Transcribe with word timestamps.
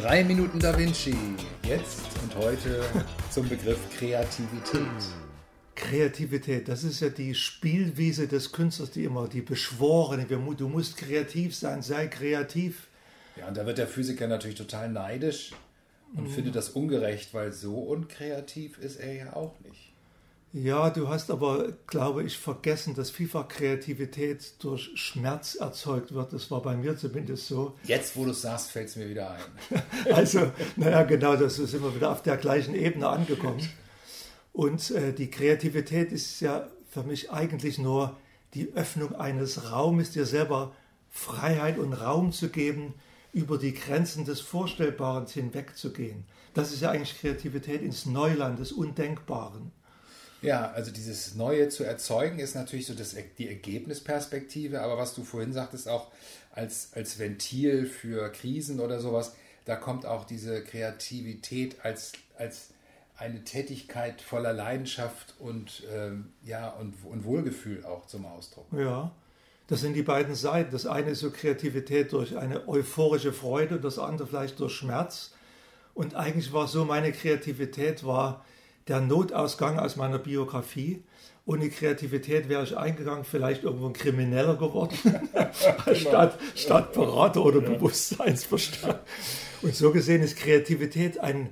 Drei 0.00 0.24
Minuten 0.24 0.58
Da 0.58 0.78
Vinci. 0.78 1.14
Jetzt 1.62 2.06
und 2.22 2.34
heute 2.36 2.82
zum 3.30 3.46
Begriff 3.46 3.78
Kreativität. 3.98 4.80
Kreativität, 5.74 6.68
das 6.68 6.84
ist 6.84 7.00
ja 7.00 7.10
die 7.10 7.34
Spielwiese 7.34 8.26
des 8.26 8.50
Künstlers, 8.50 8.92
die 8.92 9.04
immer, 9.04 9.28
die 9.28 9.42
Beschworene, 9.42 10.24
du 10.24 10.68
musst 10.68 10.96
kreativ 10.96 11.54
sein, 11.54 11.82
sei 11.82 12.06
kreativ. 12.06 12.88
Ja, 13.36 13.48
und 13.48 13.58
da 13.58 13.66
wird 13.66 13.76
der 13.76 13.86
Physiker 13.86 14.26
natürlich 14.26 14.56
total 14.56 14.88
neidisch 14.88 15.52
und 16.16 16.24
mhm. 16.24 16.30
findet 16.30 16.56
das 16.56 16.70
ungerecht, 16.70 17.34
weil 17.34 17.52
so 17.52 17.74
unkreativ 17.80 18.78
ist 18.78 18.96
er 18.96 19.12
ja 19.12 19.32
auch 19.34 19.60
nicht. 19.60 19.89
Ja, 20.52 20.90
du 20.90 21.08
hast 21.08 21.30
aber, 21.30 21.72
glaube 21.86 22.24
ich, 22.24 22.36
vergessen, 22.36 22.94
dass 22.94 23.10
vielfach 23.10 23.46
Kreativität 23.46 24.54
durch 24.58 24.90
Schmerz 24.96 25.54
erzeugt 25.54 26.12
wird. 26.12 26.32
Das 26.32 26.50
war 26.50 26.60
bei 26.60 26.76
mir 26.76 26.96
zumindest 26.96 27.46
so. 27.46 27.76
Jetzt, 27.84 28.16
wo 28.16 28.24
du 28.24 28.32
es 28.32 28.42
sagst, 28.42 28.72
fällt 28.72 28.88
es 28.88 28.96
mir 28.96 29.08
wieder 29.08 29.30
ein. 29.30 29.82
also, 30.12 30.50
naja, 30.74 31.04
genau, 31.04 31.36
das 31.36 31.54
sind 31.54 31.82
wir 31.82 31.94
wieder 31.94 32.10
auf 32.10 32.22
der 32.22 32.36
gleichen 32.36 32.74
Ebene 32.74 33.06
angekommen. 33.06 33.60
Und 34.52 34.90
äh, 34.90 35.12
die 35.12 35.30
Kreativität 35.30 36.10
ist 36.10 36.40
ja 36.40 36.66
für 36.90 37.04
mich 37.04 37.30
eigentlich 37.30 37.78
nur 37.78 38.16
die 38.54 38.72
Öffnung 38.74 39.14
eines 39.14 39.70
Raumes, 39.70 40.10
dir 40.10 40.26
selber 40.26 40.72
Freiheit 41.10 41.78
und 41.78 41.92
Raum 41.92 42.32
zu 42.32 42.48
geben, 42.48 42.94
über 43.32 43.56
die 43.56 43.72
Grenzen 43.72 44.24
des 44.24 44.40
Vorstellbaren 44.40 45.26
hinwegzugehen. 45.26 46.24
Das 46.54 46.72
ist 46.72 46.82
ja 46.82 46.90
eigentlich 46.90 47.20
Kreativität 47.20 47.82
ins 47.82 48.06
Neuland 48.06 48.58
des 48.58 48.72
Undenkbaren. 48.72 49.70
Ja, 50.42 50.70
also 50.70 50.90
dieses 50.90 51.34
Neue 51.34 51.68
zu 51.68 51.84
erzeugen 51.84 52.38
ist 52.38 52.54
natürlich 52.54 52.86
so 52.86 52.94
das, 52.94 53.14
die 53.38 53.48
Ergebnisperspektive, 53.48 54.80
aber 54.80 54.96
was 54.96 55.14
du 55.14 55.22
vorhin 55.22 55.52
sagtest, 55.52 55.88
auch 55.88 56.08
als, 56.52 56.90
als 56.94 57.18
Ventil 57.18 57.86
für 57.86 58.30
Krisen 58.32 58.80
oder 58.80 59.00
sowas, 59.00 59.34
da 59.66 59.76
kommt 59.76 60.06
auch 60.06 60.24
diese 60.24 60.64
Kreativität 60.64 61.76
als, 61.84 62.12
als 62.38 62.70
eine 63.16 63.44
Tätigkeit 63.44 64.22
voller 64.22 64.54
Leidenschaft 64.54 65.34
und, 65.38 65.82
ähm, 65.94 66.32
ja, 66.42 66.70
und, 66.70 66.94
und 67.04 67.24
Wohlgefühl 67.24 67.84
auch 67.84 68.06
zum 68.06 68.24
Ausdruck. 68.24 68.66
Ja, 68.72 69.12
das 69.68 69.82
sind 69.82 69.92
die 69.92 70.02
beiden 70.02 70.34
Seiten. 70.34 70.72
Das 70.72 70.86
eine 70.86 71.10
ist 71.10 71.20
so 71.20 71.30
Kreativität 71.30 72.12
durch 72.12 72.36
eine 72.36 72.66
euphorische 72.66 73.32
Freude, 73.32 73.78
das 73.78 73.98
andere 73.98 74.26
vielleicht 74.26 74.58
durch 74.58 74.72
Schmerz. 74.72 75.32
Und 75.94 76.14
eigentlich 76.14 76.52
war 76.52 76.66
so, 76.66 76.86
meine 76.86 77.12
Kreativität 77.12 78.04
war 78.04 78.44
der 78.90 79.00
Notausgang 79.00 79.78
aus 79.78 79.96
meiner 79.96 80.18
Biografie. 80.18 81.02
Ohne 81.46 81.70
Kreativität 81.70 82.48
wäre 82.48 82.64
ich 82.64 82.76
eingegangen, 82.76 83.24
vielleicht 83.24 83.64
irgendwo 83.64 83.86
ein 83.86 83.92
Krimineller 83.92 84.56
geworden, 84.56 84.96
statt, 85.94 86.38
statt 86.54 86.92
Berater 86.92 87.42
oder 87.42 87.60
Bewusstseinsverstand. 87.60 88.98
Und 89.62 89.74
so 89.74 89.90
gesehen 89.90 90.22
ist 90.22 90.36
Kreativität 90.36 91.18
ein, 91.18 91.48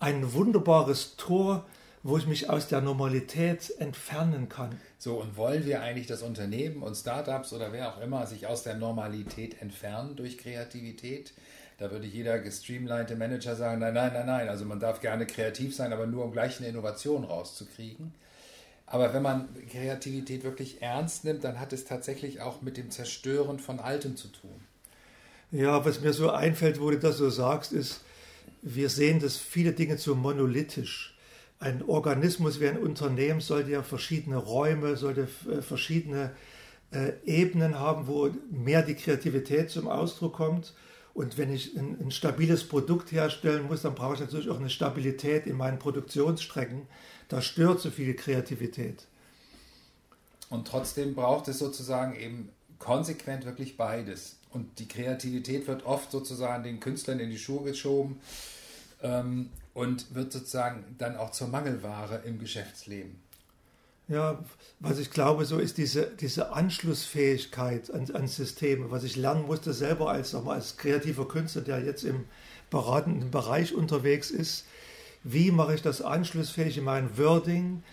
ein 0.00 0.32
wunderbares 0.32 1.16
Tor, 1.16 1.66
wo 2.02 2.16
ich 2.16 2.26
mich 2.26 2.48
aus 2.50 2.68
der 2.68 2.80
Normalität 2.80 3.74
entfernen 3.78 4.48
kann. 4.48 4.80
So, 4.98 5.20
und 5.20 5.36
wollen 5.36 5.66
wir 5.66 5.82
eigentlich 5.82 6.06
das 6.06 6.22
Unternehmen 6.22 6.82
und 6.82 6.96
Startups 6.96 7.52
oder 7.52 7.72
wer 7.72 7.92
auch 7.92 8.00
immer 8.00 8.26
sich 8.26 8.46
aus 8.46 8.64
der 8.64 8.76
Normalität 8.76 9.60
entfernen 9.60 10.16
durch 10.16 10.38
Kreativität? 10.38 11.32
Da 11.78 11.90
würde 11.90 12.06
jeder 12.06 12.38
gestreamlinete 12.38 13.16
Manager 13.16 13.56
sagen, 13.56 13.80
nein, 13.80 13.94
nein, 13.94 14.12
nein, 14.12 14.26
nein. 14.26 14.48
Also 14.48 14.64
man 14.64 14.80
darf 14.80 15.00
gerne 15.00 15.26
kreativ 15.26 15.74
sein, 15.74 15.92
aber 15.92 16.06
nur 16.06 16.24
um 16.24 16.32
gleich 16.32 16.58
eine 16.58 16.68
Innovation 16.68 17.24
rauszukriegen. 17.24 18.14
Aber 18.86 19.14
wenn 19.14 19.22
man 19.22 19.48
Kreativität 19.70 20.44
wirklich 20.44 20.82
ernst 20.82 21.24
nimmt, 21.24 21.44
dann 21.44 21.58
hat 21.58 21.72
es 21.72 21.84
tatsächlich 21.84 22.40
auch 22.40 22.60
mit 22.60 22.76
dem 22.76 22.90
Zerstören 22.90 23.58
von 23.58 23.80
Altem 23.80 24.16
zu 24.16 24.28
tun. 24.28 24.60
Ja, 25.50 25.84
was 25.84 26.00
mir 26.00 26.12
so 26.12 26.30
einfällt, 26.30 26.80
wo 26.80 26.90
du 26.90 26.98
das 26.98 27.16
so 27.16 27.30
sagst, 27.30 27.72
ist, 27.72 28.02
wir 28.62 28.88
sehen, 28.88 29.20
dass 29.20 29.36
viele 29.36 29.72
Dinge 29.72 29.96
zu 29.96 30.14
monolithisch. 30.14 31.16
Ein 31.58 31.82
Organismus 31.82 32.60
wie 32.60 32.68
ein 32.68 32.78
Unternehmen 32.78 33.40
sollte 33.40 33.70
ja 33.70 33.82
verschiedene 33.82 34.36
Räume, 34.36 34.96
sollte 34.96 35.28
äh, 35.50 35.62
verschiedene 35.62 36.32
äh, 36.90 37.12
Ebenen 37.24 37.78
haben, 37.78 38.06
wo 38.06 38.30
mehr 38.50 38.82
die 38.82 38.94
Kreativität 38.94 39.70
zum 39.70 39.88
Ausdruck 39.88 40.34
kommt. 40.34 40.74
Und 41.14 41.36
wenn 41.36 41.52
ich 41.52 41.76
ein, 41.76 41.98
ein, 42.00 42.10
stabiles 42.10 42.64
Produkt 42.64 43.12
herstellen 43.12 43.66
muss, 43.66 43.82
dann 43.82 43.94
brauche 43.94 44.14
ich 44.14 44.20
natürlich 44.20 44.48
auch 44.48 44.58
eine 44.58 44.70
Stabilität 44.70 45.46
in 45.46 45.56
meinen 45.56 45.78
Produktionsstrecken. 45.78 46.86
Da 47.28 47.42
stört 47.42 47.80
so 47.80 47.90
viel 47.90 48.14
Kreativität. 48.14 49.06
Und 50.48 50.68
trotzdem 50.68 51.14
braucht 51.14 51.48
es 51.48 51.58
sozusagen 51.58 52.14
eben 52.16 52.48
konsequent 52.78 53.44
wirklich 53.44 53.76
beides. 53.76 54.36
Und 54.50 54.78
die 54.78 54.88
Kreativität 54.88 55.66
wird 55.66 55.84
oft 55.84 56.10
sozusagen 56.10 56.62
den 56.62 56.80
Künstlern 56.80 57.20
in 57.20 57.30
die 57.30 57.38
Schuhe 57.38 57.64
geschoben 57.64 58.20
ähm, 59.02 59.50
und 59.74 60.14
wird 60.14 60.32
sozusagen 60.32 60.84
dann 60.98 61.16
auch 61.16 61.30
zur 61.30 61.48
Mangelware 61.48 62.22
im 62.24 62.38
Geschäftsleben. 62.38 63.20
Ja, 64.12 64.38
was 64.78 64.98
ich 64.98 65.10
glaube, 65.10 65.46
so 65.46 65.58
ist 65.58 65.78
diese, 65.78 66.06
diese 66.20 66.52
Anschlussfähigkeit 66.52 67.90
an, 67.90 68.10
an 68.12 68.28
Systeme, 68.28 68.90
was 68.90 69.04
ich 69.04 69.16
lernen 69.16 69.46
musste 69.46 69.72
selber 69.72 70.10
als, 70.10 70.34
mal, 70.34 70.56
als 70.56 70.76
kreativer 70.76 71.26
Künstler, 71.26 71.62
der 71.62 71.82
jetzt 71.82 72.04
im 72.04 72.26
beratenden 72.68 73.30
Bereich 73.30 73.74
unterwegs 73.74 74.30
ist. 74.30 74.66
Wie 75.24 75.50
mache 75.50 75.74
ich 75.74 75.80
das 75.80 76.02
anschlussfähig 76.02 76.76
in 76.76 76.84
meinem 76.84 77.16
Wording, 77.16 77.84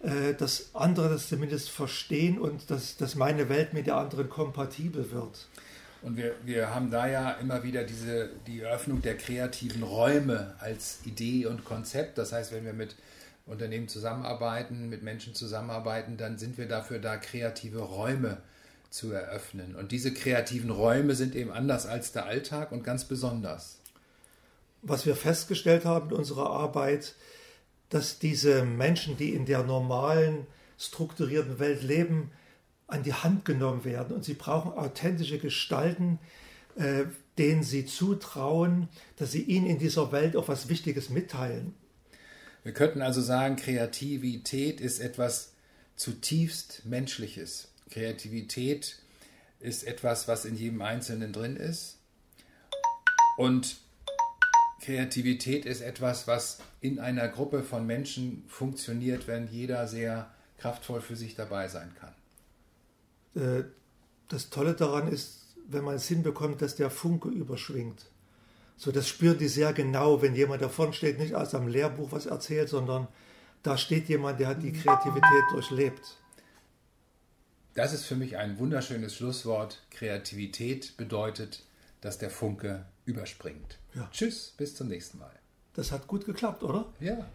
äh, 0.00 0.34
dass 0.34 0.74
andere 0.74 1.10
das 1.10 1.28
zumindest 1.28 1.70
verstehen 1.70 2.40
und 2.40 2.70
dass, 2.72 2.96
dass 2.96 3.14
meine 3.14 3.48
Welt 3.48 3.72
mit 3.72 3.86
der 3.86 3.98
anderen 3.98 4.28
kompatibel 4.28 5.12
wird. 5.12 5.46
Und 6.02 6.16
wir, 6.16 6.34
wir 6.44 6.74
haben 6.74 6.90
da 6.90 7.06
ja 7.06 7.32
immer 7.32 7.62
wieder 7.62 7.84
diese, 7.84 8.30
die 8.48 8.62
Eröffnung 8.62 9.00
der 9.00 9.16
kreativen 9.16 9.84
Räume 9.84 10.56
als 10.58 10.98
Idee 11.04 11.46
und 11.46 11.64
Konzept. 11.64 12.18
Das 12.18 12.32
heißt, 12.32 12.50
wenn 12.52 12.64
wir 12.64 12.72
mit 12.72 12.96
Unternehmen 13.48 13.88
zusammenarbeiten, 13.88 14.88
mit 14.88 15.02
Menschen 15.02 15.34
zusammenarbeiten, 15.34 16.16
dann 16.16 16.38
sind 16.38 16.58
wir 16.58 16.68
dafür 16.68 16.98
da, 16.98 17.16
kreative 17.16 17.80
Räume 17.80 18.38
zu 18.90 19.12
eröffnen. 19.12 19.74
Und 19.74 19.92
diese 19.92 20.12
kreativen 20.12 20.70
Räume 20.70 21.14
sind 21.14 21.34
eben 21.34 21.50
anders 21.50 21.86
als 21.86 22.12
der 22.12 22.26
Alltag 22.26 22.72
und 22.72 22.84
ganz 22.84 23.04
besonders. 23.04 23.78
Was 24.82 25.06
wir 25.06 25.16
festgestellt 25.16 25.84
haben 25.84 26.10
in 26.10 26.16
unserer 26.16 26.50
Arbeit, 26.50 27.14
dass 27.90 28.18
diese 28.18 28.64
Menschen, 28.64 29.16
die 29.16 29.34
in 29.34 29.46
der 29.46 29.62
normalen, 29.62 30.46
strukturierten 30.78 31.58
Welt 31.58 31.82
leben, 31.82 32.30
an 32.86 33.02
die 33.02 33.12
Hand 33.12 33.44
genommen 33.44 33.84
werden 33.84 34.16
und 34.16 34.24
sie 34.24 34.34
brauchen 34.34 34.72
authentische 34.72 35.38
Gestalten, 35.38 36.18
äh, 36.76 37.04
denen 37.36 37.62
sie 37.62 37.84
zutrauen, 37.84 38.88
dass 39.16 39.32
sie 39.32 39.42
ihnen 39.42 39.66
in 39.66 39.78
dieser 39.78 40.10
Welt 40.12 40.36
auch 40.36 40.48
was 40.48 40.68
Wichtiges 40.68 41.10
mitteilen. 41.10 41.74
Wir 42.68 42.74
könnten 42.74 43.00
also 43.00 43.22
sagen, 43.22 43.56
Kreativität 43.56 44.82
ist 44.82 45.00
etwas 45.00 45.54
zutiefst 45.96 46.84
Menschliches. 46.84 47.68
Kreativität 47.88 48.98
ist 49.58 49.84
etwas, 49.84 50.28
was 50.28 50.44
in 50.44 50.54
jedem 50.54 50.82
Einzelnen 50.82 51.32
drin 51.32 51.56
ist. 51.56 51.96
Und 53.38 53.78
Kreativität 54.82 55.64
ist 55.64 55.80
etwas, 55.80 56.26
was 56.26 56.58
in 56.82 56.98
einer 56.98 57.28
Gruppe 57.28 57.62
von 57.62 57.86
Menschen 57.86 58.44
funktioniert, 58.48 59.26
wenn 59.28 59.48
jeder 59.48 59.88
sehr 59.88 60.30
kraftvoll 60.58 61.00
für 61.00 61.16
sich 61.16 61.34
dabei 61.34 61.68
sein 61.68 61.96
kann. 61.98 62.14
Äh, 63.42 63.64
das 64.28 64.50
Tolle 64.50 64.74
daran 64.74 65.08
ist, 65.08 65.56
wenn 65.66 65.84
man 65.84 65.94
es 65.94 66.06
hinbekommt, 66.06 66.60
dass 66.60 66.76
der 66.76 66.90
Funke 66.90 67.30
überschwingt. 67.30 68.10
So, 68.78 68.92
das 68.92 69.08
spüren 69.08 69.36
die 69.36 69.48
sehr 69.48 69.72
genau, 69.72 70.22
wenn 70.22 70.36
jemand 70.36 70.62
davon 70.62 70.92
steht, 70.92 71.18
nicht 71.18 71.34
aus 71.34 71.54
einem 71.54 71.66
Lehrbuch 71.66 72.12
was 72.12 72.26
erzählt, 72.26 72.68
sondern 72.68 73.08
da 73.64 73.76
steht 73.76 74.08
jemand, 74.08 74.38
der 74.38 74.46
hat 74.46 74.62
die 74.62 74.72
Kreativität 74.72 75.44
durchlebt. 75.50 76.16
Das 77.74 77.92
ist 77.92 78.06
für 78.06 78.14
mich 78.14 78.36
ein 78.36 78.58
wunderschönes 78.58 79.16
Schlusswort. 79.16 79.82
Kreativität 79.90 80.96
bedeutet, 80.96 81.64
dass 82.00 82.18
der 82.18 82.30
Funke 82.30 82.86
überspringt. 83.04 83.78
Ja. 83.94 84.08
Tschüss, 84.12 84.54
bis 84.56 84.76
zum 84.76 84.86
nächsten 84.86 85.18
Mal. 85.18 85.34
Das 85.74 85.90
hat 85.90 86.06
gut 86.06 86.24
geklappt, 86.24 86.62
oder? 86.62 86.86
Ja. 87.00 87.26